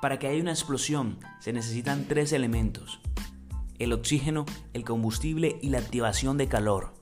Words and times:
Para 0.00 0.18
que 0.18 0.28
haya 0.28 0.40
una 0.40 0.52
explosión 0.52 1.18
se 1.40 1.52
necesitan 1.52 2.06
tres 2.08 2.32
elementos. 2.32 3.00
El 3.78 3.92
oxígeno, 3.92 4.46
el 4.72 4.84
combustible 4.84 5.58
y 5.60 5.68
la 5.68 5.78
activación 5.78 6.38
de 6.38 6.48
calor. 6.48 6.94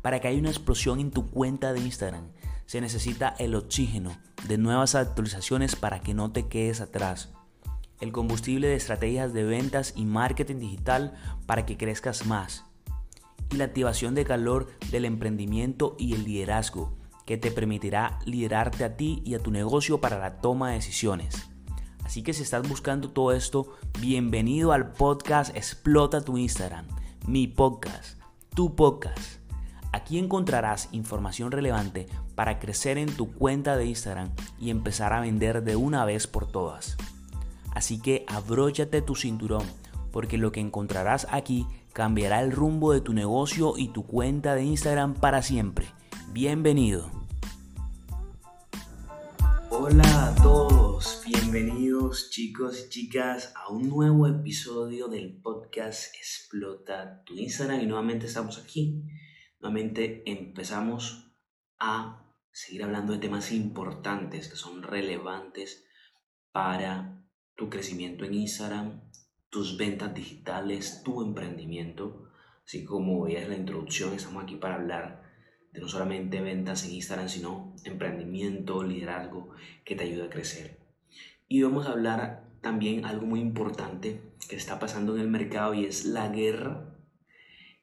Para 0.00 0.18
que 0.18 0.28
haya 0.28 0.38
una 0.38 0.48
explosión 0.48 1.00
en 1.00 1.10
tu 1.10 1.30
cuenta 1.30 1.74
de 1.74 1.80
Instagram 1.80 2.28
se 2.64 2.80
necesita 2.80 3.34
el 3.38 3.54
oxígeno 3.54 4.16
de 4.46 4.56
nuevas 4.56 4.94
actualizaciones 4.94 5.76
para 5.76 6.00
que 6.00 6.14
no 6.14 6.32
te 6.32 6.48
quedes 6.48 6.80
atrás. 6.80 7.30
El 8.00 8.12
combustible 8.12 8.68
de 8.68 8.76
estrategias 8.76 9.34
de 9.34 9.44
ventas 9.44 9.92
y 9.94 10.06
marketing 10.06 10.60
digital 10.60 11.14
para 11.46 11.66
que 11.66 11.76
crezcas 11.76 12.26
más. 12.26 12.64
Y 13.50 13.56
la 13.56 13.64
activación 13.64 14.14
de 14.14 14.24
calor 14.24 14.68
del 14.90 15.04
emprendimiento 15.04 15.94
y 15.98 16.14
el 16.14 16.24
liderazgo 16.24 16.96
que 17.26 17.36
te 17.36 17.50
permitirá 17.50 18.18
liderarte 18.24 18.84
a 18.84 18.96
ti 18.96 19.22
y 19.26 19.34
a 19.34 19.40
tu 19.40 19.50
negocio 19.50 20.00
para 20.00 20.18
la 20.18 20.40
toma 20.40 20.68
de 20.68 20.76
decisiones. 20.76 21.50
Así 22.08 22.22
que 22.22 22.32
si 22.32 22.42
estás 22.42 22.66
buscando 22.66 23.10
todo 23.10 23.32
esto, 23.32 23.74
bienvenido 24.00 24.72
al 24.72 24.92
podcast 24.92 25.54
Explota 25.54 26.22
tu 26.22 26.38
Instagram, 26.38 26.86
mi 27.26 27.48
podcast, 27.48 28.18
tu 28.54 28.74
podcast. 28.74 29.42
Aquí 29.92 30.18
encontrarás 30.18 30.88
información 30.92 31.52
relevante 31.52 32.06
para 32.34 32.60
crecer 32.60 32.96
en 32.96 33.14
tu 33.14 33.30
cuenta 33.30 33.76
de 33.76 33.84
Instagram 33.84 34.30
y 34.58 34.70
empezar 34.70 35.12
a 35.12 35.20
vender 35.20 35.62
de 35.62 35.76
una 35.76 36.06
vez 36.06 36.26
por 36.26 36.50
todas. 36.50 36.96
Así 37.74 38.00
que 38.00 38.24
abróchate 38.26 39.02
tu 39.02 39.14
cinturón, 39.14 39.66
porque 40.10 40.38
lo 40.38 40.50
que 40.50 40.60
encontrarás 40.60 41.26
aquí 41.30 41.66
cambiará 41.92 42.40
el 42.40 42.52
rumbo 42.52 42.94
de 42.94 43.02
tu 43.02 43.12
negocio 43.12 43.74
y 43.76 43.88
tu 43.88 44.06
cuenta 44.06 44.54
de 44.54 44.64
Instagram 44.64 45.12
para 45.12 45.42
siempre. 45.42 45.84
Bienvenido. 46.32 47.10
Hola 49.70 50.28
a 50.28 50.34
todos, 50.36 50.87
bienvenidos 51.24 52.28
chicos 52.30 52.86
y 52.86 52.88
chicas 52.88 53.52
a 53.54 53.70
un 53.70 53.88
nuevo 53.88 54.26
episodio 54.26 55.06
del 55.06 55.40
podcast 55.40 56.12
Explota 56.16 57.22
tu 57.24 57.34
Instagram 57.34 57.82
y 57.82 57.86
nuevamente 57.86 58.26
estamos 58.26 58.58
aquí. 58.58 59.04
Nuevamente 59.60 60.28
empezamos 60.28 61.30
a 61.78 62.26
seguir 62.50 62.82
hablando 62.82 63.12
de 63.12 63.20
temas 63.20 63.52
importantes 63.52 64.48
que 64.48 64.56
son 64.56 64.82
relevantes 64.82 65.84
para 66.50 67.24
tu 67.54 67.70
crecimiento 67.70 68.24
en 68.24 68.34
Instagram, 68.34 69.00
tus 69.50 69.76
ventas 69.76 70.12
digitales, 70.12 71.02
tu 71.04 71.22
emprendimiento. 71.22 72.28
Así 72.66 72.84
como 72.84 73.22
veías 73.22 73.48
la 73.48 73.56
introducción, 73.56 74.14
estamos 74.14 74.42
aquí 74.42 74.56
para 74.56 74.74
hablar 74.74 75.22
de 75.72 75.80
no 75.80 75.86
solamente 75.86 76.40
ventas 76.40 76.84
en 76.84 76.94
Instagram, 76.94 77.28
sino 77.28 77.76
emprendimiento, 77.84 78.82
liderazgo 78.82 79.50
que 79.84 79.94
te 79.94 80.02
ayuda 80.02 80.24
a 80.24 80.30
crecer. 80.30 80.87
Y 81.48 81.62
vamos 81.62 81.86
a 81.86 81.92
hablar 81.92 82.44
también 82.60 83.06
algo 83.06 83.24
muy 83.24 83.40
importante 83.40 84.20
que 84.50 84.56
está 84.56 84.78
pasando 84.78 85.14
en 85.14 85.22
el 85.22 85.28
mercado 85.28 85.72
y 85.72 85.86
es 85.86 86.04
la 86.04 86.28
guerra 86.28 86.94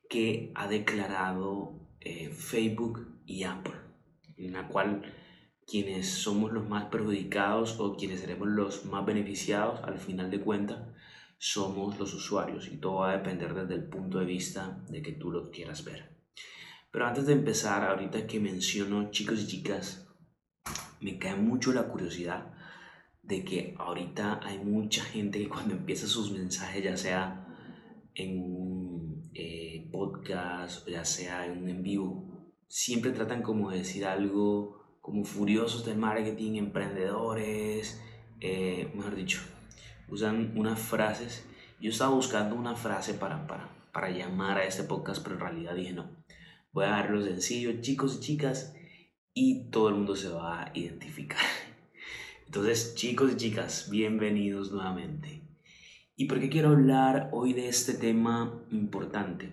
que 0.08 0.52
ha 0.54 0.68
declarado 0.68 1.80
eh, 2.00 2.30
Facebook 2.30 3.08
y 3.26 3.44
Apple, 3.44 3.74
en 4.38 4.54
la 4.54 4.68
cual 4.68 5.02
quienes 5.66 6.08
somos 6.08 6.52
los 6.52 6.70
más 6.70 6.86
perjudicados 6.86 7.80
o 7.80 7.98
quienes 7.98 8.20
seremos 8.20 8.48
los 8.50 8.86
más 8.86 9.04
beneficiados 9.04 9.84
al 9.84 9.98
final 9.98 10.30
de 10.30 10.42
cuentas 10.42 10.80
somos 11.40 11.98
los 11.98 12.14
usuarios 12.14 12.68
y 12.68 12.78
todo 12.78 12.98
va 12.98 13.10
a 13.10 13.18
depender 13.18 13.56
desde 13.56 13.74
el 13.74 13.90
punto 13.90 14.20
de 14.20 14.26
vista 14.26 14.80
de 14.90 15.02
que 15.02 15.14
tú 15.14 15.32
lo 15.32 15.50
quieras 15.50 15.84
ver. 15.84 16.16
Pero 16.92 17.08
antes 17.08 17.26
de 17.26 17.34
empezar, 17.34 17.84
ahorita 17.84 18.28
que 18.28 18.40
menciono 18.40 19.10
chicos 19.10 19.42
y 19.42 19.48
chicas, 19.48 20.08
me 21.02 21.18
cae 21.18 21.36
mucho 21.36 21.74
la 21.74 21.88
curiosidad 21.88 22.55
de 23.28 23.44
que 23.44 23.76
ahorita 23.78 24.40
hay 24.44 24.60
mucha 24.60 25.04
gente 25.04 25.40
que 25.40 25.50
cuando 25.50 25.74
empieza 25.74 26.08
sus 26.08 26.32
mensajes, 26.32 26.84
ya 26.84 26.98
sea 26.98 27.48
en 28.14 28.40
un 28.40 29.32
eh, 29.34 29.90
podcast 29.92 30.88
o 30.88 30.92
ya 30.92 31.04
sea 31.06 31.46
en 31.46 31.64
un 31.64 31.70
en 31.70 31.84
vivo, 31.84 32.54
siempre 32.68 33.12
tratan 33.12 33.42
como 33.42 33.72
de 33.72 33.80
decir 33.80 34.06
algo 34.06 35.00
como 35.02 35.24
furiosos 35.24 35.86
del 35.86 35.98
marketing, 35.98 36.54
emprendedores, 36.54 38.02
eh, 38.42 38.92
mejor 38.96 39.16
dicho, 39.16 39.42
usan 40.08 40.58
unas 40.58 40.80
frases. 40.80 41.46
Yo 41.80 41.90
estaba 41.92 42.16
buscando 42.16 42.56
una 42.56 42.76
frase 42.76 43.14
para, 43.14 43.46
para, 43.48 43.70
para 43.92 44.10
llamar 44.10 44.58
a 44.58 44.66
este 44.66 44.84
podcast, 44.84 45.22
pero 45.24 45.36
en 45.36 45.42
realidad 45.42 45.76
dije 45.76 45.94
no 45.94 46.10
Voy 46.72 46.86
a 46.86 46.90
darlo 46.90 47.22
sencillo, 47.24 47.82
chicos 47.82 48.18
y 48.18 48.20
chicas, 48.20 48.76
y 49.34 49.70
todo 49.70 49.90
el 49.90 49.96
mundo 49.96 50.16
se 50.16 50.30
va 50.30 50.64
a 50.64 50.72
identificar. 50.74 51.40
Entonces, 52.46 52.96
chicos 52.96 53.34
y 53.34 53.38
chicas, 53.38 53.90
bienvenidos 53.90 54.72
nuevamente. 54.72 55.42
¿Y 56.16 56.26
por 56.26 56.40
qué 56.40 56.50
quiero 56.50 56.70
hablar 56.70 57.30
hoy 57.34 57.54
de 57.54 57.68
este 57.68 57.94
tema 57.94 58.64
importante? 58.72 59.52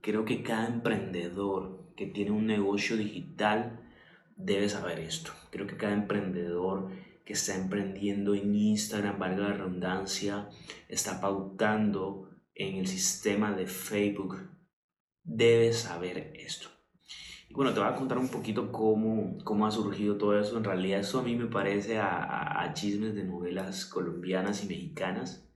Creo 0.00 0.24
que 0.24 0.42
cada 0.42 0.68
emprendedor 0.68 1.92
que 1.96 2.06
tiene 2.06 2.30
un 2.30 2.46
negocio 2.46 2.96
digital 2.96 3.80
debe 4.36 4.68
saber 4.68 5.00
esto. 5.00 5.32
Creo 5.50 5.66
que 5.66 5.76
cada 5.76 5.94
emprendedor 5.94 6.90
que 7.24 7.32
está 7.32 7.56
emprendiendo 7.56 8.34
en 8.34 8.54
Instagram, 8.54 9.18
valga 9.18 9.48
la 9.48 9.54
redundancia, 9.54 10.48
está 10.88 11.20
pautando 11.20 12.30
en 12.54 12.76
el 12.76 12.86
sistema 12.86 13.52
de 13.52 13.66
Facebook 13.66 14.48
debes 15.24 15.80
saber 15.80 16.32
esto. 16.36 16.68
Bueno, 17.50 17.72
te 17.72 17.80
voy 17.80 17.88
a 17.88 17.94
contar 17.94 18.18
un 18.18 18.28
poquito 18.28 18.70
cómo, 18.70 19.38
cómo 19.42 19.66
ha 19.66 19.70
surgido 19.70 20.16
todo 20.16 20.38
eso. 20.38 20.58
En 20.58 20.64
realidad 20.64 21.00
eso 21.00 21.18
a 21.18 21.22
mí 21.22 21.34
me 21.34 21.46
parece 21.46 21.98
a, 21.98 22.62
a, 22.62 22.74
chismes 22.74 23.14
de 23.14 23.24
novelas 23.24 23.86
colombianas 23.86 24.62
y 24.62 24.68
mexicanas, 24.68 25.48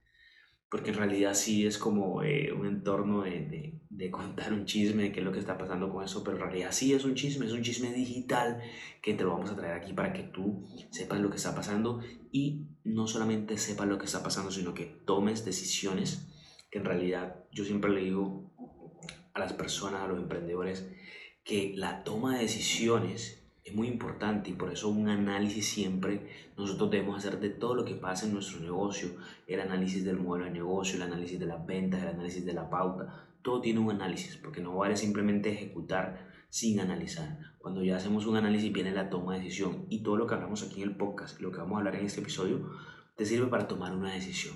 porque 0.70 0.90
en 0.90 0.96
realidad 0.96 1.34
sí 1.34 1.66
es 1.66 1.76
como 1.76 2.22
eh, 2.22 2.50
un 2.52 2.66
entorno 2.66 3.22
de, 3.22 3.30
de, 3.30 3.80
de, 3.90 4.10
contar 4.10 4.54
un 4.54 4.64
chisme 4.64 5.02
de 5.04 5.12
qué 5.12 5.20
es 5.20 5.26
lo 5.26 5.32
que 5.32 5.38
está 5.38 5.58
pasando 5.58 5.90
con 5.92 6.02
eso, 6.02 6.24
pero 6.24 6.38
en 6.38 6.42
realidad 6.44 6.72
sí 6.72 6.94
es 6.94 7.04
un 7.04 7.14
chisme, 7.14 7.44
es 7.44 7.52
un 7.52 7.62
chisme 7.62 7.92
digital 7.92 8.62
que 9.02 9.12
te 9.12 9.22
lo 9.22 9.32
vamos 9.32 9.50
a 9.50 9.56
traer 9.56 9.74
aquí 9.74 9.92
para 9.92 10.14
que 10.14 10.22
tú 10.22 10.64
sepas 10.90 11.20
lo 11.20 11.28
que 11.28 11.36
está 11.36 11.54
pasando 11.54 12.00
y 12.32 12.68
no 12.84 13.06
solamente 13.06 13.58
sepas 13.58 13.86
lo 13.86 13.98
que 13.98 14.06
está 14.06 14.22
pasando, 14.22 14.50
sino 14.50 14.72
que 14.72 14.86
tomes 14.86 15.44
decisiones 15.44 16.26
que 16.70 16.78
en 16.78 16.86
realidad 16.86 17.44
yo 17.52 17.64
siempre 17.64 17.90
le 17.90 18.00
digo 18.00 18.50
a 19.34 19.38
las 19.38 19.52
personas, 19.52 20.00
a 20.00 20.08
los 20.08 20.18
emprendedores, 20.18 20.90
que 21.44 21.72
la 21.76 22.04
toma 22.04 22.34
de 22.34 22.42
decisiones 22.42 23.42
es 23.64 23.74
muy 23.74 23.86
importante 23.86 24.50
y 24.50 24.54
por 24.54 24.72
eso 24.72 24.88
un 24.88 25.08
análisis 25.08 25.68
siempre 25.68 26.28
nosotros 26.56 26.90
debemos 26.90 27.18
hacer 27.18 27.38
de 27.38 27.50
todo 27.50 27.74
lo 27.74 27.84
que 27.84 27.94
pasa 27.94 28.26
en 28.26 28.34
nuestro 28.34 28.60
negocio, 28.60 29.10
el 29.46 29.60
análisis 29.60 30.04
del 30.04 30.18
modelo 30.18 30.46
de 30.46 30.52
negocio, 30.52 30.96
el 30.96 31.02
análisis 31.02 31.38
de 31.38 31.46
las 31.46 31.64
ventas, 31.64 32.02
el 32.02 32.08
análisis 32.08 32.44
de 32.44 32.52
la 32.52 32.68
pauta, 32.68 33.28
todo 33.42 33.60
tiene 33.60 33.80
un 33.80 33.90
análisis 33.90 34.36
porque 34.36 34.60
no 34.60 34.76
vale 34.76 34.96
simplemente 34.96 35.50
ejecutar 35.50 36.30
sin 36.48 36.80
analizar. 36.80 37.38
Cuando 37.58 37.82
ya 37.82 37.96
hacemos 37.96 38.26
un 38.26 38.36
análisis 38.36 38.72
viene 38.72 38.90
la 38.90 39.10
toma 39.10 39.34
de 39.34 39.40
decisión 39.40 39.86
y 39.88 40.02
todo 40.02 40.16
lo 40.16 40.26
que 40.26 40.34
hablamos 40.34 40.62
aquí 40.62 40.82
en 40.82 40.90
el 40.90 40.96
podcast, 40.96 41.40
lo 41.40 41.50
que 41.50 41.58
vamos 41.58 41.76
a 41.76 41.78
hablar 41.78 41.96
en 41.96 42.06
este 42.06 42.20
episodio, 42.20 42.70
te 43.16 43.24
sirve 43.24 43.46
para 43.46 43.68
tomar 43.68 43.94
una 43.94 44.12
decisión. 44.12 44.54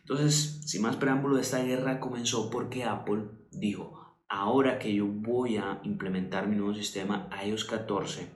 Entonces, 0.00 0.60
sin 0.66 0.82
más 0.82 0.96
preámbulo, 0.96 1.38
esta 1.38 1.62
guerra 1.62 1.98
comenzó 1.98 2.48
porque 2.50 2.84
Apple 2.84 3.24
dijo, 3.50 4.05
ahora 4.28 4.78
que 4.78 4.94
yo 4.94 5.06
voy 5.06 5.56
a 5.56 5.80
implementar 5.84 6.48
mi 6.48 6.56
nuevo 6.56 6.74
sistema 6.74 7.28
iOS 7.44 7.64
14, 7.64 8.28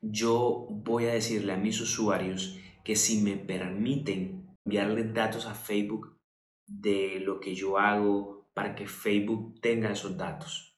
yo 0.00 0.66
voy 0.70 1.06
a 1.06 1.14
decirle 1.14 1.52
a 1.52 1.56
mis 1.56 1.80
usuarios 1.80 2.58
que 2.84 2.96
si 2.96 3.22
me 3.22 3.36
permiten 3.36 4.56
enviarle 4.64 5.04
datos 5.04 5.46
a 5.46 5.54
Facebook 5.54 6.18
de 6.66 7.20
lo 7.20 7.40
que 7.40 7.54
yo 7.54 7.78
hago 7.78 8.48
para 8.54 8.74
que 8.74 8.86
Facebook 8.86 9.60
tenga 9.60 9.92
esos 9.92 10.16
datos. 10.16 10.76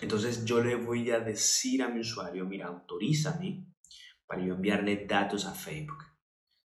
Entonces 0.00 0.44
yo 0.44 0.62
le 0.62 0.74
voy 0.74 1.10
a 1.10 1.20
decir 1.20 1.82
a 1.82 1.88
mi 1.88 2.00
usuario, 2.00 2.44
mira, 2.44 2.66
autorízame 2.66 3.66
para 4.26 4.44
yo 4.44 4.54
enviarle 4.54 5.06
datos 5.06 5.46
a 5.46 5.52
Facebook. 5.54 6.04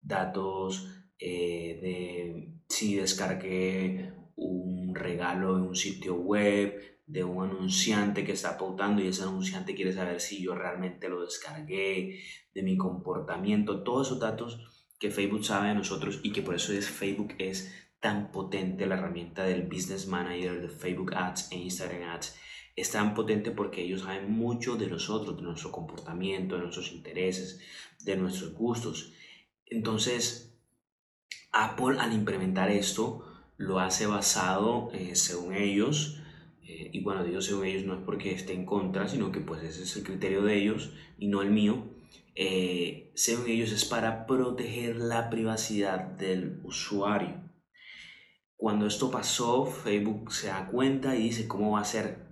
Datos 0.01 0.89
eh, 1.17 1.79
de 1.81 2.53
si 2.67 2.95
descargué 2.95 4.22
un 4.35 4.95
regalo 4.95 5.57
en 5.57 5.63
un 5.63 5.75
sitio 5.75 6.15
web, 6.15 6.99
de 7.05 7.23
un 7.23 7.49
anunciante 7.49 8.23
que 8.23 8.31
está 8.31 8.57
pautando 8.57 9.01
y 9.01 9.07
ese 9.07 9.23
anunciante 9.23 9.75
quiere 9.75 9.93
saber 9.93 10.21
si 10.21 10.41
yo 10.41 10.55
realmente 10.55 11.09
lo 11.09 11.21
descargué, 11.21 12.19
de 12.53 12.63
mi 12.63 12.77
comportamiento, 12.77 13.83
todos 13.83 14.07
esos 14.07 14.19
datos 14.19 14.59
que 14.99 15.11
Facebook 15.11 15.43
sabe 15.43 15.69
de 15.69 15.75
nosotros 15.75 16.19
y 16.23 16.31
que 16.31 16.41
por 16.41 16.55
eso 16.55 16.71
es 16.71 16.87
Facebook 16.87 17.35
es 17.39 17.73
tan 17.99 18.31
potente 18.31 18.85
la 18.85 18.95
herramienta 18.95 19.43
del 19.43 19.63
Business 19.63 20.07
Manager 20.07 20.61
de 20.61 20.69
Facebook 20.69 21.13
Ads 21.13 21.51
e 21.51 21.57
Instagram 21.57 22.09
Ads 22.11 22.35
es 22.75 22.91
tan 22.91 23.13
potente 23.13 23.51
porque 23.51 23.83
ellos 23.83 24.01
saben 24.01 24.31
mucho 24.31 24.75
de 24.75 24.87
nosotros, 24.87 25.37
de 25.37 25.43
nuestro 25.43 25.71
comportamiento, 25.71 26.55
de 26.55 26.61
nuestros 26.61 26.91
intereses, 26.91 27.59
de 28.03 28.15
nuestros 28.15 28.53
gustos. 28.53 29.13
Entonces, 29.67 30.57
Apple 31.51 31.99
al 31.99 32.13
implementar 32.13 32.71
esto 32.71 33.32
lo 33.57 33.79
hace 33.79 34.05
basado, 34.07 34.91
eh, 34.93 35.15
según 35.15 35.53
ellos, 35.55 36.21
eh, 36.63 36.89
y 36.93 37.01
bueno, 37.01 37.23
digo 37.23 37.41
según 37.41 37.65
ellos 37.65 37.85
no 37.85 37.95
es 37.95 38.01
porque 38.05 38.31
esté 38.31 38.53
en 38.53 38.65
contra, 38.65 39.07
sino 39.07 39.31
que 39.31 39.39
pues 39.39 39.63
ese 39.63 39.83
es 39.83 39.95
el 39.97 40.03
criterio 40.03 40.43
de 40.43 40.55
ellos 40.55 40.91
y 41.17 41.27
no 41.27 41.41
el 41.41 41.51
mío, 41.51 41.93
eh, 42.35 43.11
según 43.15 43.47
ellos 43.47 43.71
es 43.71 43.85
para 43.85 44.25
proteger 44.25 44.95
la 44.95 45.29
privacidad 45.29 45.99
del 45.99 46.59
usuario. 46.63 47.43
Cuando 48.55 48.87
esto 48.87 49.11
pasó, 49.11 49.65
Facebook 49.65 50.31
se 50.31 50.47
da 50.47 50.67
cuenta 50.67 51.15
y 51.15 51.23
dice, 51.23 51.47
¿cómo 51.47 51.71
va 51.71 51.81
a 51.81 51.85
ser, 51.85 52.27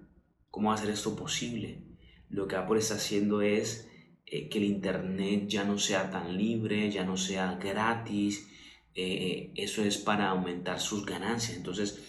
cómo 0.50 0.70
va 0.70 0.76
a 0.76 0.78
ser 0.78 0.90
esto 0.90 1.16
posible? 1.16 1.84
Lo 2.30 2.48
que 2.48 2.56
Apple 2.56 2.80
está 2.80 2.96
haciendo 2.96 3.42
es 3.42 3.90
eh, 4.26 4.48
que 4.48 4.60
el 4.60 4.64
Internet 4.64 5.48
ya 5.48 5.66
no 5.66 5.78
sea 5.78 6.10
tan 6.10 6.38
libre, 6.38 6.90
ya 6.90 7.04
no 7.04 7.18
sea 7.18 7.56
gratis. 7.56 8.48
Eh, 8.96 9.54
eso 9.56 9.84
es 9.84 9.98
para 9.98 10.30
aumentar 10.30 10.80
sus 10.80 11.06
ganancias. 11.06 11.58
Entonces, 11.58 12.02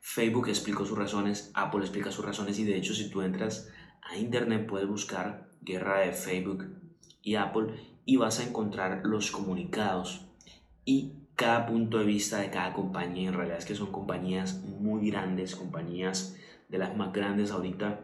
Facebook 0.00 0.48
explicó 0.48 0.84
sus 0.86 0.98
razones, 0.98 1.50
Apple 1.54 1.80
explica 1.80 2.10
sus 2.10 2.24
razones 2.24 2.58
y 2.58 2.64
de 2.64 2.76
hecho 2.76 2.94
si 2.94 3.10
tú 3.10 3.22
entras 3.22 3.70
a 4.02 4.16
Internet 4.16 4.66
puedes 4.66 4.88
buscar 4.88 5.50
guerra 5.60 6.00
de 6.00 6.12
Facebook 6.12 6.66
y 7.22 7.34
Apple 7.34 7.74
y 8.04 8.16
vas 8.16 8.40
a 8.40 8.44
encontrar 8.44 9.02
los 9.04 9.30
comunicados 9.30 10.26
y 10.84 11.12
cada 11.36 11.66
punto 11.66 11.98
de 11.98 12.04
vista 12.04 12.38
de 12.38 12.50
cada 12.50 12.72
compañía. 12.72 13.28
En 13.28 13.34
realidad 13.34 13.58
es 13.58 13.66
que 13.66 13.74
son 13.74 13.92
compañías 13.92 14.62
muy 14.62 15.10
grandes, 15.10 15.54
compañías 15.54 16.36
de 16.68 16.78
las 16.78 16.96
más 16.96 17.12
grandes 17.12 17.50
ahorita, 17.50 18.00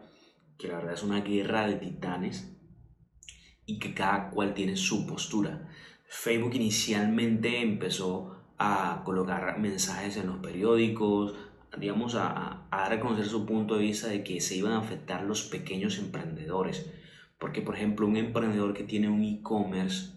que 0.57 0.67
la 0.67 0.77
verdad 0.77 0.93
es 0.93 1.03
una 1.03 1.21
guerra 1.21 1.67
de 1.67 1.75
titanes 1.75 2.55
y 3.65 3.79
que 3.79 3.93
cada 3.93 4.29
cual 4.29 4.53
tiene 4.53 4.75
su 4.75 5.05
postura. 5.05 5.69
Facebook 6.07 6.55
inicialmente 6.55 7.61
empezó 7.61 8.37
a 8.57 9.01
colocar 9.05 9.59
mensajes 9.59 10.17
en 10.17 10.27
los 10.27 10.37
periódicos, 10.37 11.35
digamos, 11.77 12.15
a, 12.15 12.67
a, 12.69 12.89
reconocer 12.89 13.25
su 13.25 13.45
punto 13.45 13.75
de 13.75 13.83
vista 13.83 14.07
de 14.07 14.23
que 14.23 14.39
se 14.39 14.55
iban 14.55 14.71
a 14.71 14.79
afectar 14.79 15.23
los 15.23 15.43
pequeños 15.43 15.99
emprendedores. 15.99 16.89
Porque, 17.37 17.61
por 17.61 17.75
ejemplo, 17.75 18.07
un 18.07 18.17
emprendedor 18.17 18.73
que 18.73 18.83
tiene 18.83 19.09
un 19.09 19.23
e-commerce 19.23 20.13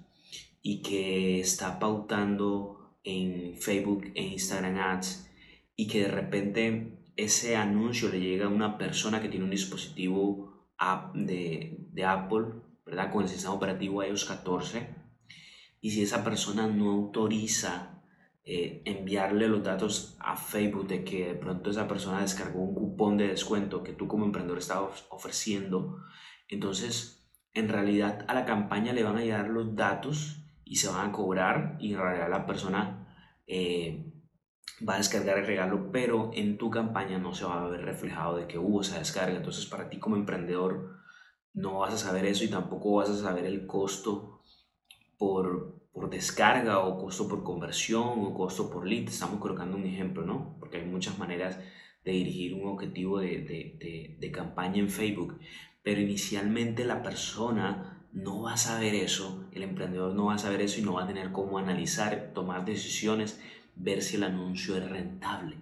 y 0.62 0.80
que 0.80 1.40
está 1.40 1.78
pautando 1.78 2.96
en 3.02 3.56
Facebook 3.56 4.12
e 4.14 4.22
Instagram 4.22 4.78
Ads 4.78 5.28
y 5.74 5.88
que 5.88 6.02
de 6.02 6.08
repente 6.08 6.98
ese 7.16 7.56
anuncio 7.56 8.08
le 8.08 8.20
llega 8.20 8.46
a 8.46 8.50
una 8.50 8.78
persona 8.78 9.20
que 9.20 9.28
tiene 9.28 9.44
un 9.44 9.50
dispositivo 9.50 10.68
de, 11.14 11.88
de 11.92 12.04
Apple, 12.04 12.46
¿verdad? 12.86 13.12
Con 13.12 13.24
el 13.24 13.28
sistema 13.28 13.54
operativo 13.54 14.02
iOS 14.02 14.24
14 14.24 14.99
y 15.80 15.90
si 15.90 16.02
esa 16.02 16.22
persona 16.22 16.66
no 16.66 16.90
autoriza 16.90 18.02
eh, 18.44 18.82
enviarle 18.84 19.48
los 19.48 19.62
datos 19.62 20.16
a 20.20 20.36
Facebook 20.36 20.88
de 20.88 21.04
que 21.04 21.26
de 21.26 21.34
pronto 21.34 21.70
esa 21.70 21.86
persona 21.86 22.20
descargó 22.20 22.60
un 22.60 22.74
cupón 22.74 23.16
de 23.16 23.28
descuento 23.28 23.82
que 23.82 23.92
tú 23.92 24.08
como 24.08 24.24
emprendedor 24.24 24.58
estabas 24.58 25.06
ofreciendo, 25.10 25.98
entonces 26.48 27.30
en 27.54 27.68
realidad 27.68 28.24
a 28.28 28.34
la 28.34 28.44
campaña 28.44 28.92
le 28.92 29.02
van 29.02 29.16
a 29.16 29.22
llegar 29.22 29.48
los 29.48 29.74
datos 29.74 30.44
y 30.64 30.76
se 30.76 30.88
van 30.88 31.08
a 31.08 31.12
cobrar 31.12 31.76
y 31.80 31.94
en 31.94 32.00
realidad 32.00 32.30
la 32.30 32.46
persona 32.46 33.06
eh, 33.46 34.12
va 34.88 34.94
a 34.94 34.98
descargar 34.98 35.38
el 35.38 35.46
regalo, 35.46 35.90
pero 35.90 36.30
en 36.32 36.56
tu 36.58 36.70
campaña 36.70 37.18
no 37.18 37.34
se 37.34 37.44
va 37.44 37.62
a 37.62 37.68
ver 37.68 37.82
reflejado 37.82 38.36
de 38.36 38.46
que 38.46 38.58
hubo 38.58 38.80
esa 38.80 38.98
descarga. 38.98 39.36
Entonces 39.36 39.66
para 39.66 39.90
ti 39.90 39.98
como 39.98 40.16
emprendedor 40.16 40.96
no 41.52 41.80
vas 41.80 41.94
a 41.94 41.98
saber 41.98 42.24
eso 42.24 42.44
y 42.44 42.48
tampoco 42.48 42.96
vas 42.96 43.10
a 43.10 43.16
saber 43.16 43.44
el 43.44 43.66
costo 43.66 44.39
por, 45.20 45.90
por 45.92 46.08
descarga 46.08 46.78
o 46.78 46.96
costo 46.96 47.28
por 47.28 47.44
conversión 47.44 48.24
o 48.24 48.32
costo 48.32 48.70
por 48.70 48.86
lead. 48.86 49.06
Estamos 49.06 49.38
colocando 49.38 49.76
un 49.76 49.84
ejemplo, 49.84 50.24
¿no? 50.24 50.56
Porque 50.58 50.78
hay 50.78 50.86
muchas 50.86 51.18
maneras 51.18 51.58
de 52.06 52.12
dirigir 52.12 52.54
un 52.54 52.66
objetivo 52.66 53.20
de, 53.20 53.42
de, 53.42 54.16
de 54.18 54.30
campaña 54.32 54.78
en 54.78 54.88
Facebook. 54.88 55.38
Pero 55.82 56.00
inicialmente 56.00 56.86
la 56.86 57.02
persona 57.02 58.06
no 58.14 58.40
va 58.40 58.54
a 58.54 58.56
saber 58.56 58.94
eso, 58.94 59.44
el 59.52 59.62
emprendedor 59.62 60.14
no 60.14 60.26
va 60.26 60.36
a 60.36 60.38
saber 60.38 60.62
eso 60.62 60.80
y 60.80 60.84
no 60.84 60.94
va 60.94 61.04
a 61.04 61.06
tener 61.06 61.32
cómo 61.32 61.58
analizar, 61.58 62.32
tomar 62.32 62.64
decisiones, 62.64 63.38
ver 63.76 64.00
si 64.00 64.16
el 64.16 64.24
anuncio 64.24 64.74
es 64.78 64.88
rentable. 64.88 65.58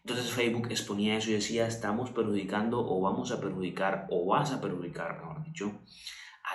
Entonces 0.00 0.32
Facebook 0.32 0.66
exponía 0.70 1.16
eso 1.16 1.30
y 1.30 1.34
decía, 1.34 1.68
estamos 1.68 2.10
perjudicando 2.10 2.84
o 2.84 3.00
vamos 3.00 3.30
a 3.30 3.40
perjudicar 3.40 4.08
o 4.10 4.26
vas 4.26 4.50
a 4.50 4.60
perjudicar, 4.60 5.20
mejor 5.20 5.44
dicho, 5.44 5.80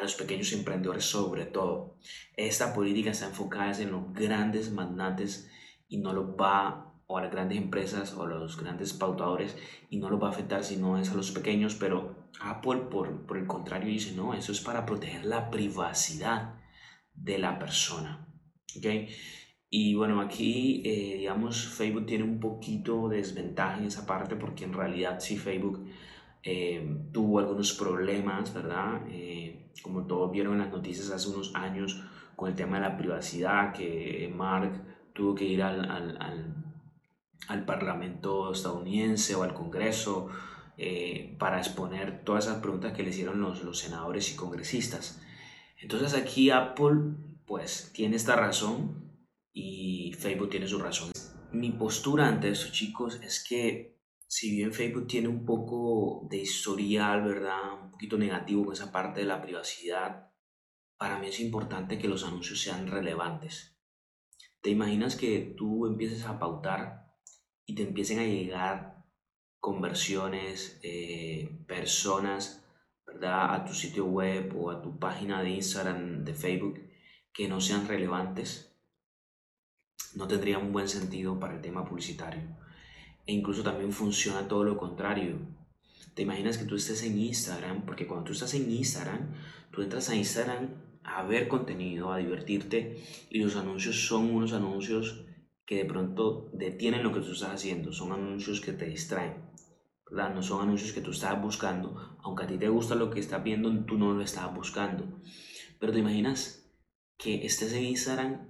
a 0.01 0.05
los 0.05 0.15
pequeños 0.15 0.51
emprendedores 0.51 1.05
sobre 1.05 1.45
todo. 1.45 1.97
Esta 2.35 2.73
política 2.73 3.11
está 3.11 3.27
enfocada 3.27 3.79
en 3.79 3.91
los 3.91 4.11
grandes 4.13 4.71
magnates 4.71 5.49
y 5.87 5.97
no 5.99 6.11
lo 6.11 6.35
va 6.35 6.93
o 7.05 7.17
a 7.17 7.21
las 7.21 7.31
grandes 7.31 7.57
empresas 7.57 8.13
o 8.13 8.23
a 8.23 8.27
los 8.27 8.57
grandes 8.57 8.93
pautadores 8.93 9.55
y 9.89 9.97
no 9.97 10.09
lo 10.09 10.19
va 10.19 10.29
a 10.29 10.31
afectar 10.31 10.63
si 10.63 10.77
no 10.77 10.97
es 10.97 11.11
a 11.11 11.15
los 11.15 11.31
pequeños, 11.31 11.75
pero 11.75 12.29
Apple 12.41 12.87
por, 12.89 13.25
por 13.27 13.37
el 13.37 13.45
contrario 13.45 13.89
dice, 13.89 14.13
no, 14.15 14.33
eso 14.33 14.51
es 14.51 14.61
para 14.61 14.85
proteger 14.85 15.25
la 15.25 15.49
privacidad 15.51 16.55
de 17.13 17.37
la 17.37 17.59
persona. 17.59 18.27
¿okay? 18.77 19.09
Y 19.69 19.93
bueno, 19.93 20.19
aquí, 20.19 20.81
eh, 20.85 21.17
digamos, 21.19 21.67
Facebook 21.67 22.05
tiene 22.05 22.23
un 22.23 22.39
poquito 22.39 23.07
de 23.07 23.17
desventaja 23.17 23.77
en 23.77 23.85
esa 23.85 24.05
parte 24.05 24.35
porque 24.35 24.63
en 24.63 24.73
realidad 24.73 25.19
sí 25.19 25.37
Facebook 25.37 25.85
eh, 26.43 26.97
tuvo 27.11 27.39
algunos 27.39 27.73
problemas, 27.73 28.53
¿verdad? 28.53 29.01
Eh, 29.09 29.50
como 29.81 30.05
todos 30.05 30.31
vieron 30.31 30.53
en 30.53 30.59
las 30.59 30.71
noticias 30.71 31.09
hace 31.11 31.29
unos 31.29 31.55
años 31.55 32.03
con 32.35 32.49
el 32.49 32.55
tema 32.55 32.77
de 32.77 32.89
la 32.89 32.97
privacidad, 32.97 33.73
que 33.73 34.31
Mark 34.35 35.11
tuvo 35.13 35.35
que 35.35 35.45
ir 35.45 35.61
al, 35.61 35.89
al 35.89 36.71
al 37.47 37.65
Parlamento 37.65 38.51
estadounidense 38.51 39.35
o 39.35 39.43
al 39.43 39.53
Congreso 39.53 40.29
eh, 40.77 41.35
para 41.37 41.57
exponer 41.57 42.23
todas 42.23 42.45
esas 42.45 42.61
preguntas 42.61 42.93
que 42.93 43.03
le 43.03 43.09
hicieron 43.09 43.41
los, 43.41 43.63
los 43.63 43.79
senadores 43.79 44.31
y 44.31 44.35
congresistas. 44.35 45.21
Entonces 45.77 46.13
aquí 46.13 46.49
Apple 46.49 47.15
pues 47.45 47.91
tiene 47.93 48.15
esta 48.15 48.35
razón 48.35 49.11
y 49.53 50.13
Facebook 50.17 50.49
tiene 50.49 50.67
su 50.67 50.79
razón. 50.79 51.11
Mi 51.51 51.71
postura 51.71 52.27
ante 52.27 52.49
esto 52.49 52.71
chicos 52.71 53.19
es 53.21 53.43
que 53.43 53.99
si 54.33 54.49
bien 54.49 54.71
Facebook 54.71 55.07
tiene 55.07 55.27
un 55.27 55.43
poco 55.43 56.25
de 56.29 56.37
historial, 56.37 57.21
¿verdad? 57.21 57.83
Un 57.83 57.91
poquito 57.91 58.17
negativo 58.17 58.63
con 58.63 58.73
esa 58.73 58.89
parte 58.89 59.19
de 59.19 59.25
la 59.25 59.41
privacidad, 59.41 60.31
para 60.97 61.19
mí 61.19 61.27
es 61.27 61.41
importante 61.41 61.99
que 61.99 62.07
los 62.07 62.23
anuncios 62.23 62.61
sean 62.61 62.87
relevantes. 62.87 63.77
¿Te 64.61 64.69
imaginas 64.69 65.17
que 65.17 65.53
tú 65.57 65.85
empieces 65.85 66.23
a 66.23 66.39
pautar 66.39 67.11
y 67.65 67.75
te 67.75 67.83
empiecen 67.83 68.19
a 68.19 68.23
llegar 68.23 69.03
conversiones, 69.59 70.79
eh, 70.81 71.65
personas, 71.67 72.65
¿verdad? 73.05 73.53
A 73.53 73.65
tu 73.65 73.73
sitio 73.73 74.05
web 74.05 74.55
o 74.57 74.71
a 74.71 74.81
tu 74.81 74.97
página 74.97 75.43
de 75.43 75.49
Instagram, 75.49 76.23
de 76.23 76.33
Facebook, 76.33 76.79
que 77.33 77.49
no 77.49 77.59
sean 77.59 77.85
relevantes, 77.85 78.79
no 80.15 80.25
tendría 80.25 80.57
un 80.57 80.71
buen 80.71 80.87
sentido 80.87 81.37
para 81.37 81.55
el 81.55 81.61
tema 81.61 81.83
publicitario. 81.83 82.61
E 83.31 83.33
incluso 83.33 83.63
también 83.63 83.93
funciona 83.93 84.45
todo 84.49 84.65
lo 84.65 84.75
contrario. 84.75 85.39
Te 86.15 86.23
imaginas 86.23 86.57
que 86.57 86.65
tú 86.65 86.75
estés 86.75 87.01
en 87.03 87.17
Instagram, 87.17 87.85
porque 87.85 88.05
cuando 88.05 88.25
tú 88.25 88.33
estás 88.33 88.53
en 88.55 88.69
Instagram, 88.69 89.21
tú 89.71 89.81
entras 89.81 90.09
a 90.09 90.15
Instagram 90.17 90.67
a 91.05 91.23
ver 91.23 91.47
contenido, 91.47 92.11
a 92.11 92.17
divertirte, 92.17 93.01
y 93.29 93.39
los 93.39 93.55
anuncios 93.55 94.05
son 94.05 94.35
unos 94.35 94.51
anuncios 94.51 95.23
que 95.65 95.77
de 95.77 95.85
pronto 95.85 96.49
detienen 96.51 97.03
lo 97.03 97.13
que 97.13 97.21
tú 97.21 97.31
estás 97.31 97.51
haciendo, 97.51 97.93
son 97.93 98.11
anuncios 98.11 98.59
que 98.59 98.73
te 98.73 98.87
distraen, 98.87 99.35
¿verdad? 100.09 100.35
No 100.35 100.43
son 100.43 100.63
anuncios 100.63 100.91
que 100.91 100.99
tú 100.99 101.11
estás 101.11 101.41
buscando, 101.41 102.17
aunque 102.23 102.43
a 102.43 102.47
ti 102.47 102.57
te 102.57 102.67
gusta 102.67 102.95
lo 102.95 103.09
que 103.11 103.21
estás 103.21 103.41
viendo, 103.41 103.73
tú 103.85 103.97
no 103.97 104.11
lo 104.13 104.21
estás 104.21 104.53
buscando. 104.53 105.21
Pero 105.79 105.93
te 105.93 105.99
imaginas 105.99 106.69
que 107.17 107.45
estés 107.45 107.71
en 107.71 107.85
Instagram 107.85 108.49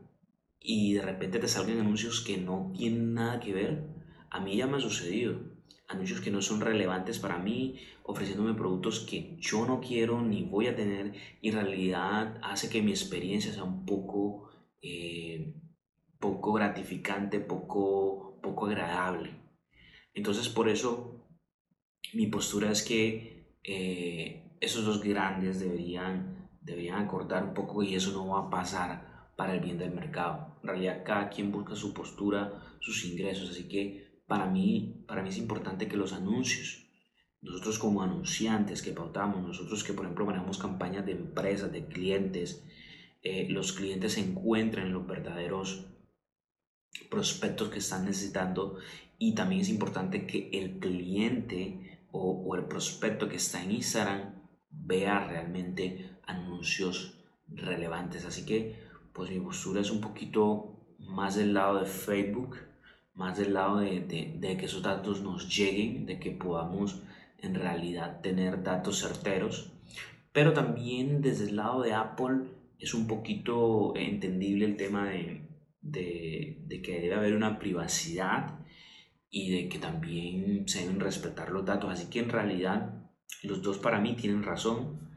y 0.59 0.93
de 0.93 1.03
repente 1.03 1.37
te 1.37 1.47
salgan 1.47 1.81
anuncios 1.81 2.21
que 2.21 2.39
no 2.39 2.73
tienen 2.75 3.13
nada 3.13 3.39
que 3.39 3.53
ver. 3.53 4.00
A 4.31 4.39
mí 4.39 4.55
ya 4.55 4.65
me 4.65 4.77
ha 4.77 4.79
sucedido. 4.79 5.39
Anuncios 5.87 6.21
que 6.21 6.31
no 6.31 6.41
son 6.41 6.61
relevantes 6.61 7.19
para 7.19 7.37
mí, 7.37 7.81
ofreciéndome 8.03 8.53
productos 8.53 9.01
que 9.01 9.35
yo 9.39 9.65
no 9.65 9.81
quiero 9.81 10.21
ni 10.21 10.43
voy 10.43 10.67
a 10.67 10.75
tener 10.75 11.13
y 11.41 11.49
en 11.49 11.55
realidad 11.55 12.39
hace 12.41 12.69
que 12.69 12.81
mi 12.81 12.91
experiencia 12.91 13.51
sea 13.51 13.65
un 13.65 13.85
poco 13.85 14.49
eh, 14.81 15.53
poco 16.17 16.53
gratificante, 16.53 17.41
poco, 17.41 18.39
poco 18.41 18.67
agradable. 18.67 19.35
Entonces 20.13 20.47
por 20.47 20.69
eso 20.69 21.27
mi 22.13 22.27
postura 22.27 22.71
es 22.71 22.83
que 22.83 23.57
eh, 23.63 24.57
esos 24.61 24.85
dos 24.85 25.03
grandes 25.03 25.59
deberían, 25.59 26.49
deberían 26.61 26.99
acordar 26.99 27.43
un 27.43 27.53
poco 27.53 27.83
y 27.83 27.95
eso 27.95 28.13
no 28.13 28.27
va 28.29 28.47
a 28.47 28.49
pasar 28.49 29.33
para 29.35 29.55
el 29.55 29.59
bien 29.59 29.77
del 29.77 29.91
mercado. 29.91 30.57
En 30.61 30.69
realidad 30.69 31.03
cada 31.03 31.29
quien 31.29 31.51
busca 31.51 31.75
su 31.75 31.93
postura, 31.93 32.77
sus 32.79 33.03
ingresos, 33.03 33.49
así 33.49 33.67
que 33.67 34.10
para 34.31 34.45
mí, 34.45 35.03
para 35.09 35.21
mí 35.21 35.27
es 35.27 35.37
importante 35.37 35.89
que 35.89 35.97
los 35.97 36.13
anuncios, 36.13 36.87
nosotros 37.41 37.77
como 37.77 38.01
anunciantes 38.01 38.81
que 38.81 38.93
pautamos, 38.93 39.45
nosotros 39.45 39.83
que 39.83 39.91
por 39.91 40.05
ejemplo 40.05 40.25
manejamos 40.25 40.57
campañas 40.57 41.05
de 41.05 41.11
empresas, 41.11 41.69
de 41.69 41.85
clientes, 41.85 42.63
eh, 43.23 43.47
los 43.49 43.73
clientes 43.73 44.17
encuentren 44.17 44.93
los 44.93 45.05
verdaderos 45.05 45.85
prospectos 47.09 47.67
que 47.67 47.79
están 47.79 48.05
necesitando 48.05 48.77
y 49.17 49.35
también 49.35 49.59
es 49.59 49.67
importante 49.67 50.25
que 50.25 50.49
el 50.53 50.79
cliente 50.79 52.07
o, 52.13 52.55
el 52.55 52.63
prospecto 52.69 53.27
que 53.27 53.35
está 53.35 53.61
en 53.61 53.71
Instagram 53.71 54.47
vea 54.69 55.27
realmente 55.27 56.19
anuncios 56.25 57.21
relevantes. 57.49 58.23
Así 58.23 58.45
que 58.45 58.79
pues 59.11 59.29
mi 59.29 59.41
postura 59.41 59.81
es 59.81 59.91
un 59.91 59.99
poquito 59.99 60.95
más 60.99 61.35
del 61.35 61.53
lado 61.53 61.81
de 61.81 61.85
Facebook, 61.85 62.70
más 63.13 63.37
del 63.37 63.53
lado 63.53 63.79
de, 63.79 64.01
de, 64.01 64.57
que 64.57 64.65
esos 64.65 64.83
datos 64.83 65.21
nos 65.21 65.55
lleguen, 65.55 66.05
de 66.05 66.19
que 66.19 66.31
podamos 66.31 67.01
en 67.39 67.55
realidad 67.55 68.21
tener 68.21 68.63
datos 68.63 68.99
certeros. 68.99 69.71
Pero 70.31 70.53
también 70.53 71.21
desde 71.21 71.49
el 71.49 71.57
lado 71.57 71.81
de 71.81 71.93
Apple 71.93 72.45
es 72.79 72.93
un 72.93 73.07
poquito 73.07 73.93
entendible 73.95 74.65
el 74.65 74.77
tema 74.77 75.09
de, 75.09 75.47
de, 75.81 76.63
de, 76.67 76.81
que 76.81 77.01
debe 77.01 77.15
haber 77.15 77.35
una 77.35 77.59
privacidad 77.59 78.59
y 79.29 79.51
de 79.51 79.69
que 79.69 79.79
también 79.79 80.67
se 80.67 80.81
deben 80.81 80.99
respetar 80.99 81.51
los 81.51 81.65
datos. 81.65 81.91
Así 81.91 82.09
que 82.09 82.19
en 82.19 82.29
realidad 82.29 83.11
los 83.43 83.61
dos 83.61 83.77
para 83.77 83.99
mí 83.99 84.15
tienen 84.15 84.43
razón. 84.43 85.09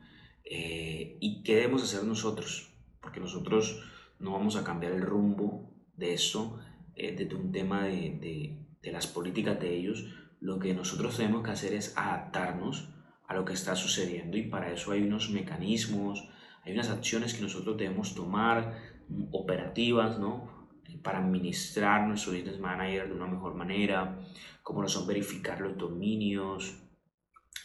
Eh, 0.45 1.17
¿Y 1.21 1.43
qué 1.43 1.57
debemos 1.57 1.83
hacer 1.83 2.05
nosotros? 2.05 2.73
Porque 3.01 3.21
nosotros 3.21 3.83
no 4.19 4.33
vamos 4.33 4.57
a 4.57 4.65
cambiar 4.65 4.93
el 4.93 5.03
rumbo 5.03 5.71
de 5.97 6.15
eso 6.15 6.61
eh, 6.97 7.15
desde 7.17 7.35
un 7.35 7.51
tema 7.51 7.85
de, 7.85 8.59
de, 8.83 8.93
las 8.93 9.07
políticas 9.07 9.59
de 9.61 9.75
ellos. 9.75 10.05
Lo 10.41 10.59
que 10.59 10.75
nosotros 10.75 11.17
tenemos 11.17 11.43
que 11.43 11.51
hacer 11.51 11.73
es 11.73 11.97
adaptarnos 11.97 12.89
a 13.27 13.35
lo 13.35 13.45
que 13.45 13.55
está 13.55 13.75
sucediendo 13.75 14.37
y 14.37 14.43
para 14.43 14.71
eso 14.71 14.93
hay 14.93 15.03
unos 15.03 15.31
mecanismos, 15.31 16.29
hay 16.63 16.75
unas 16.75 16.91
acciones 16.91 17.35
que 17.35 17.43
nosotros 17.43 17.77
debemos 17.77 18.15
tomar, 18.15 18.79
mm, 19.09 19.25
operativas, 19.33 20.19
¿no? 20.19 20.69
Para 21.03 21.19
administrar 21.19 22.07
nuestro 22.07 22.33
business 22.33 22.59
manager 22.59 23.09
de 23.09 23.15
una 23.15 23.27
mejor 23.27 23.55
manera, 23.55 24.19
como 24.63 24.87
son 24.89 25.07
verificar 25.07 25.61
los 25.61 25.77
dominios, 25.77 26.81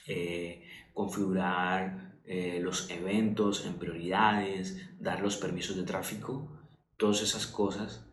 eh, 0.07 0.63
configurar 0.93 2.19
eh, 2.25 2.59
los 2.61 2.89
eventos 2.89 3.65
en 3.65 3.75
prioridades, 3.75 4.89
dar 4.99 5.21
los 5.21 5.37
permisos 5.37 5.75
de 5.75 5.83
tráfico, 5.83 6.59
todas 6.97 7.21
esas 7.21 7.47
cosas 7.47 8.08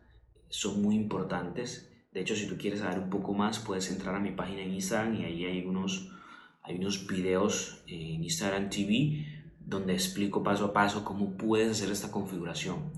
son 0.49 0.81
muy 0.81 0.95
importantes. 0.95 1.91
De 2.11 2.21
hecho, 2.21 2.35
si 2.35 2.47
tú 2.47 2.57
quieres 2.57 2.79
saber 2.79 2.99
un 2.99 3.09
poco 3.09 3.33
más, 3.33 3.59
puedes 3.59 3.91
entrar 3.91 4.15
a 4.15 4.19
mi 4.19 4.31
página 4.31 4.61
en 4.61 4.73
Instagram 4.73 5.15
y 5.15 5.25
ahí 5.25 5.45
hay 5.45 5.65
unos, 5.65 6.11
hay 6.63 6.77
unos 6.77 7.07
videos 7.07 7.83
en 7.87 8.23
Instagram 8.23 8.69
TV 8.69 9.25
donde 9.59 9.93
explico 9.93 10.43
paso 10.43 10.65
a 10.65 10.73
paso 10.73 11.03
cómo 11.03 11.35
puedes 11.35 11.71
hacer 11.71 11.91
esta 11.91 12.11
configuración. 12.11 12.91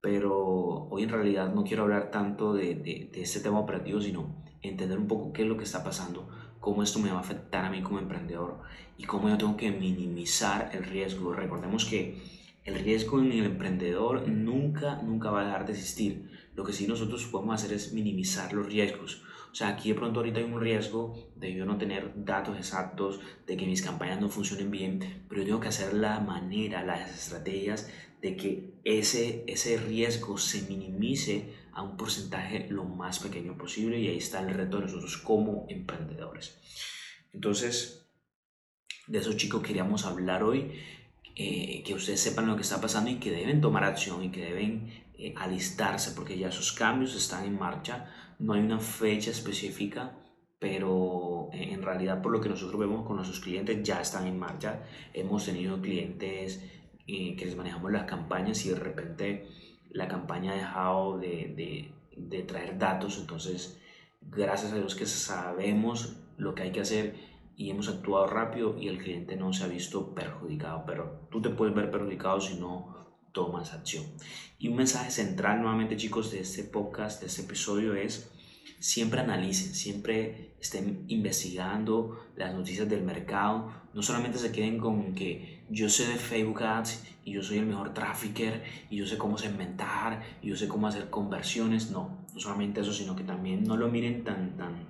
Pero 0.00 0.88
hoy 0.90 1.04
en 1.04 1.10
realidad 1.10 1.54
no 1.54 1.62
quiero 1.62 1.84
hablar 1.84 2.10
tanto 2.10 2.54
de, 2.54 2.74
de, 2.74 3.10
de, 3.12 3.22
este 3.22 3.40
tema 3.40 3.60
operativo, 3.60 4.00
sino 4.00 4.42
entender 4.62 4.98
un 4.98 5.06
poco 5.06 5.32
qué 5.32 5.42
es 5.42 5.48
lo 5.48 5.56
que 5.56 5.64
está 5.64 5.84
pasando, 5.84 6.28
cómo 6.58 6.82
esto 6.82 6.98
me 6.98 7.10
va 7.10 7.18
a 7.18 7.20
afectar 7.20 7.64
a 7.64 7.70
mí 7.70 7.82
como 7.82 7.98
emprendedor 7.98 8.60
y 8.98 9.04
cómo 9.04 9.28
yo 9.28 9.38
tengo 9.38 9.56
que 9.56 9.70
minimizar 9.70 10.70
el 10.74 10.84
riesgo. 10.84 11.32
Recordemos 11.32 11.84
que 11.84 12.39
el 12.64 12.78
riesgo 12.78 13.20
en 13.20 13.32
el 13.32 13.44
emprendedor 13.44 14.28
nunca, 14.28 15.00
nunca 15.02 15.30
va 15.30 15.42
a 15.42 15.44
dejar 15.44 15.66
de 15.66 15.72
existir. 15.72 16.30
Lo 16.54 16.64
que 16.64 16.72
sí 16.72 16.86
nosotros 16.86 17.24
podemos 17.26 17.54
hacer 17.54 17.74
es 17.74 17.92
minimizar 17.92 18.52
los 18.52 18.66
riesgos. 18.66 19.22
O 19.50 19.54
sea, 19.54 19.68
aquí 19.68 19.88
de 19.88 19.96
pronto 19.96 20.20
ahorita 20.20 20.38
hay 20.38 20.44
un 20.44 20.60
riesgo 20.60 21.32
de 21.36 21.52
yo 21.52 21.64
no 21.64 21.76
tener 21.76 22.12
datos 22.24 22.56
exactos, 22.56 23.20
de 23.46 23.56
que 23.56 23.66
mis 23.66 23.82
campañas 23.82 24.20
no 24.20 24.28
funcionen 24.28 24.70
bien, 24.70 25.24
pero 25.28 25.40
yo 25.40 25.46
tengo 25.46 25.60
que 25.60 25.68
hacer 25.68 25.94
la 25.94 26.20
manera, 26.20 26.84
las 26.84 27.10
estrategias 27.10 27.90
de 28.22 28.36
que 28.36 28.74
ese, 28.84 29.44
ese 29.46 29.78
riesgo 29.78 30.38
se 30.38 30.68
minimice 30.68 31.54
a 31.72 31.82
un 31.82 31.96
porcentaje 31.96 32.68
lo 32.68 32.84
más 32.84 33.18
pequeño 33.18 33.56
posible 33.56 33.98
y 33.98 34.08
ahí 34.08 34.18
está 34.18 34.40
el 34.40 34.54
reto 34.54 34.76
de 34.76 34.84
nosotros 34.84 35.16
como 35.16 35.66
emprendedores. 35.68 36.58
Entonces, 37.32 38.06
de 39.06 39.18
eso 39.18 39.32
chicos 39.32 39.62
queríamos 39.62 40.04
hablar 40.04 40.42
hoy, 40.42 40.72
eh, 41.36 41.82
que 41.84 41.94
ustedes 41.94 42.20
sepan 42.20 42.46
lo 42.46 42.56
que 42.56 42.62
está 42.62 42.80
pasando 42.80 43.10
y 43.10 43.16
que 43.16 43.30
deben 43.30 43.60
tomar 43.60 43.84
acción 43.84 44.22
y 44.24 44.30
que 44.30 44.44
deben 44.44 45.04
eh, 45.18 45.34
alistarse 45.36 46.12
porque 46.12 46.38
ya 46.38 46.48
esos 46.48 46.72
cambios 46.72 47.14
están 47.14 47.44
en 47.44 47.58
marcha 47.58 48.08
no 48.40 48.54
hay 48.54 48.62
una 48.62 48.78
fecha 48.78 49.30
específica, 49.30 50.12
pero 50.58 51.50
en 51.52 51.82
realidad 51.82 52.22
por 52.22 52.32
lo 52.32 52.40
que 52.40 52.48
nosotros 52.48 52.80
vemos 52.80 53.06
con 53.06 53.16
nuestros 53.16 53.40
clientes 53.40 53.82
ya 53.82 54.00
están 54.00 54.26
en 54.26 54.38
marcha. 54.38 54.82
Hemos 55.12 55.44
tenido 55.44 55.80
clientes 55.80 56.64
eh, 57.06 57.36
que 57.36 57.44
les 57.44 57.56
manejamos 57.56 57.92
las 57.92 58.04
campañas 58.04 58.64
y 58.64 58.70
de 58.70 58.76
repente 58.76 59.46
la 59.90 60.08
campaña 60.08 60.52
ha 60.52 60.56
dejado 60.56 61.18
de, 61.18 61.92
de, 62.16 62.42
traer 62.44 62.78
datos, 62.78 63.18
entonces 63.18 63.78
gracias 64.20 64.72
a 64.72 64.76
Dios 64.76 64.94
que 64.94 65.06
sabemos 65.06 66.16
lo 66.38 66.54
que 66.54 66.62
hay 66.62 66.72
que 66.72 66.80
hacer 66.80 67.14
y 67.60 67.68
hemos 67.68 67.90
actuado 67.90 68.26
rápido 68.26 68.74
y 68.80 68.88
el 68.88 68.96
cliente 68.96 69.36
no 69.36 69.52
se 69.52 69.64
ha 69.64 69.66
visto 69.66 70.14
perjudicado, 70.14 70.84
pero 70.86 71.28
tú 71.30 71.42
te 71.42 71.50
puedes 71.50 71.74
ver 71.74 71.90
perjudicado 71.90 72.40
si 72.40 72.54
no 72.54 73.20
tomas 73.32 73.74
acción. 73.74 74.06
Y 74.58 74.68
un 74.68 74.76
mensaje 74.76 75.10
central 75.10 75.60
nuevamente 75.60 75.98
chicos 75.98 76.32
de 76.32 76.40
este 76.40 76.64
podcast, 76.64 77.20
de 77.20 77.26
este 77.26 77.42
episodio 77.42 77.92
es 77.92 78.30
siempre 78.78 79.20
analicen, 79.20 79.74
siempre 79.74 80.54
estén 80.58 81.04
investigando 81.08 82.30
las 82.34 82.54
noticias 82.54 82.88
del 82.88 83.02
mercado. 83.02 83.70
No 83.92 84.02
solamente 84.02 84.38
se 84.38 84.52
queden 84.52 84.78
con 84.78 85.14
que 85.14 85.66
yo 85.68 85.90
sé 85.90 86.08
de 86.08 86.14
Facebook 86.14 86.62
Ads 86.62 87.04
y 87.26 87.32
yo 87.32 87.42
soy 87.42 87.58
el 87.58 87.66
mejor 87.66 87.92
trafficker 87.92 88.64
y 88.88 88.96
yo 88.96 89.06
sé 89.06 89.18
cómo 89.18 89.36
segmentar 89.36 90.22
y 90.40 90.48
yo 90.48 90.56
sé 90.56 90.66
cómo 90.66 90.86
hacer 90.86 91.10
conversiones. 91.10 91.90
No, 91.90 92.24
no 92.32 92.40
solamente 92.40 92.80
eso, 92.80 92.94
sino 92.94 93.14
que 93.14 93.24
también 93.24 93.64
no 93.64 93.76
lo 93.76 93.88
miren 93.88 94.24
tan, 94.24 94.56
tan, 94.56 94.88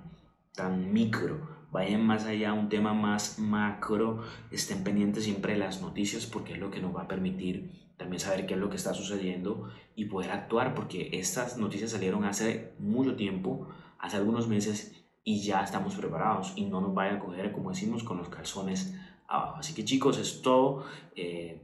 tan 0.53 0.93
micro. 0.93 1.60
Vayan 1.71 2.05
más 2.05 2.25
allá 2.25 2.53
un 2.53 2.69
tema 2.69 2.93
más 2.93 3.39
macro, 3.39 4.23
estén 4.51 4.83
pendientes 4.83 5.23
siempre 5.23 5.53
de 5.53 5.59
las 5.59 5.81
noticias 5.81 6.25
porque 6.25 6.53
es 6.53 6.59
lo 6.59 6.69
que 6.69 6.81
nos 6.81 6.95
va 6.95 7.03
a 7.03 7.07
permitir 7.07 7.71
también 7.97 8.19
saber 8.19 8.45
qué 8.45 8.55
es 8.55 8.59
lo 8.59 8.69
que 8.69 8.77
está 8.77 8.93
sucediendo 8.93 9.69
y 9.95 10.05
poder 10.05 10.31
actuar, 10.31 10.73
porque 10.73 11.09
estas 11.13 11.57
noticias 11.57 11.91
salieron 11.91 12.25
hace 12.25 12.73
mucho 12.79 13.15
tiempo, 13.15 13.67
hace 13.99 14.17
algunos 14.17 14.47
meses, 14.47 15.01
y 15.23 15.43
ya 15.43 15.63
estamos 15.63 15.95
preparados 15.95 16.53
y 16.55 16.65
no 16.65 16.81
nos 16.81 16.93
vayan 16.93 17.17
a 17.17 17.19
coger, 17.19 17.51
como 17.51 17.69
decimos, 17.69 18.03
con 18.03 18.17
los 18.17 18.29
calzones 18.29 18.95
abajo. 19.27 19.57
Así 19.57 19.73
que 19.73 19.85
chicos, 19.85 20.17
es 20.17 20.41
todo. 20.41 20.85
Eh, 21.15 21.61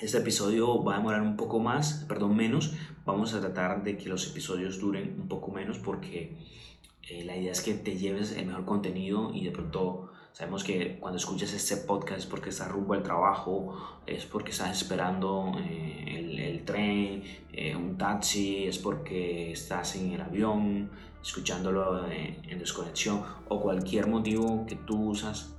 este 0.00 0.18
episodio 0.18 0.82
va 0.84 0.94
a 0.94 0.98
demorar 0.98 1.22
un 1.22 1.36
poco 1.36 1.60
más, 1.60 2.04
perdón, 2.08 2.36
menos. 2.36 2.74
Vamos 3.06 3.32
a 3.32 3.40
tratar 3.40 3.82
de 3.84 3.96
que 3.96 4.08
los 4.08 4.28
episodios 4.28 4.80
duren 4.80 5.18
un 5.18 5.28
poco 5.28 5.50
menos 5.50 5.78
porque 5.78 6.36
eh, 7.08 7.24
la 7.24 7.36
idea 7.36 7.52
es 7.52 7.60
que 7.60 7.74
te 7.74 7.96
lleves 7.96 8.32
el 8.32 8.46
mejor 8.46 8.64
contenido 8.64 9.32
y 9.34 9.44
de 9.44 9.50
pronto 9.50 10.10
Sabemos 10.34 10.64
que 10.64 10.98
cuando 10.98 11.16
escuchas 11.16 11.52
este 11.52 11.76
podcast 11.76 12.18
es 12.18 12.26
porque 12.26 12.50
estás 12.50 12.68
rumbo 12.68 12.94
al 12.94 13.04
trabajo, 13.04 14.00
es 14.04 14.26
porque 14.26 14.50
estás 14.50 14.76
esperando 14.76 15.52
eh, 15.60 16.48
el, 16.50 16.64
tren, 16.64 17.22
eh, 17.52 17.76
un 17.76 17.96
taxi, 17.96 18.66
es 18.66 18.78
porque 18.78 19.52
estás 19.52 19.94
en 19.94 20.10
el 20.10 20.20
avión, 20.20 20.90
escuchándolo 21.22 22.10
en, 22.10 22.58
desconexión 22.58 23.22
o 23.48 23.60
cualquier 23.60 24.08
motivo 24.08 24.66
que 24.66 24.74
tú 24.74 25.10
usas 25.10 25.54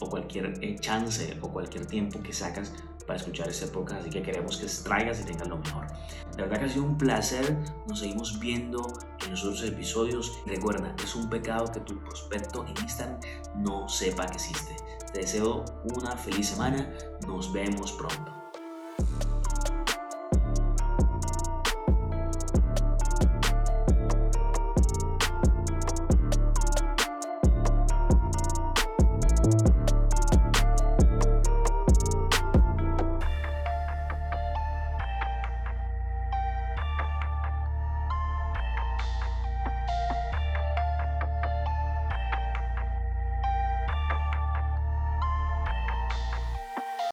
o 0.00 0.10
cualquier 0.10 0.78
chance 0.80 1.38
o 1.40 1.48
cualquier 1.48 1.86
tiempo 1.86 2.22
que 2.22 2.34
sacas 2.34 2.74
para 3.10 3.18
escuchar 3.18 3.48
este 3.48 3.66
podcast, 3.66 4.02
así 4.02 4.10
que 4.10 4.22
queremos 4.22 4.56
que 4.56 4.68
traigas 4.84 5.20
y 5.20 5.24
tengas 5.24 5.48
lo 5.48 5.58
mejor. 5.58 5.84
De 6.36 6.42
verdad 6.42 6.60
que 6.60 6.66
ha 6.66 6.68
sido 6.68 6.84
un 6.84 6.96
placer, 6.96 7.58
nos 7.88 7.98
seguimos 7.98 8.38
viendo 8.38 8.86
en 9.24 9.32
los 9.32 9.42
otros 9.42 9.64
episodios. 9.64 10.32
Recuerda, 10.46 10.94
es 11.02 11.16
un 11.16 11.28
pecado 11.28 11.64
que 11.72 11.80
tu 11.80 11.98
prospecto 12.04 12.64
en 12.64 12.70
Instagram 12.80 13.18
no 13.56 13.88
sepa 13.88 14.26
que 14.26 14.34
existe. 14.34 14.76
Te 15.12 15.22
deseo 15.22 15.64
una 15.92 16.12
feliz 16.12 16.50
semana, 16.50 16.88
nos 17.26 17.52
vemos 17.52 17.90
pronto. 17.90 18.32